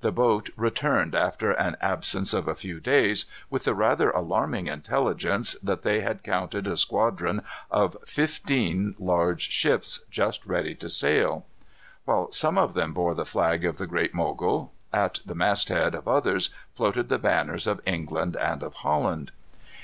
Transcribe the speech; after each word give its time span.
The 0.00 0.10
boat 0.10 0.50
returned 0.56 1.14
after 1.14 1.52
an 1.52 1.76
absence 1.80 2.34
of 2.34 2.48
a 2.48 2.56
few 2.56 2.80
days, 2.80 3.26
with 3.50 3.62
the 3.62 3.72
rather 3.72 4.10
alarming 4.10 4.66
intelligence 4.66 5.52
that 5.62 5.82
they 5.82 6.00
had 6.00 6.24
counted 6.24 6.66
a 6.66 6.76
squadron 6.76 7.42
of 7.70 7.96
fifteen 8.04 8.96
large 8.98 9.48
ships 9.52 10.02
just 10.10 10.44
ready 10.44 10.74
to 10.74 10.88
sail. 10.90 11.46
While 12.04 12.32
some 12.32 12.58
of 12.58 12.74
them 12.74 12.92
bore 12.92 13.14
the 13.14 13.24
flag 13.24 13.64
of 13.64 13.78
the 13.78 13.86
Great 13.86 14.12
Mogul, 14.12 14.72
at 14.92 15.20
the 15.24 15.36
mast 15.36 15.68
head 15.68 15.94
of 15.94 16.08
others 16.08 16.50
floated 16.74 17.08
the 17.08 17.18
banners 17.18 17.68
of 17.68 17.80
England 17.86 18.34
and 18.34 18.64
of 18.64 18.74
Holland. 18.74 19.30